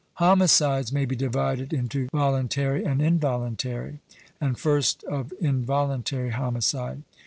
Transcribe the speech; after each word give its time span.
Homicides 0.15 0.91
may 0.91 1.05
be 1.05 1.15
divided 1.15 1.71
into 1.71 2.07
voluntary 2.11 2.83
and 2.83 3.03
involuntary: 3.03 3.99
and 4.41 4.57
first 4.57 5.03
of 5.03 5.31
involuntary 5.39 6.31
homicide. 6.31 7.03